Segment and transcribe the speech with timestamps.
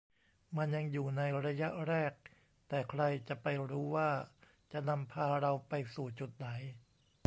[0.57, 2.13] มันยังอยู่ในระยะแรก
[2.67, 4.09] แต่ใครจะไปรู้ว่า
[4.71, 6.47] จะนำพาเราไปสู่จุดไหน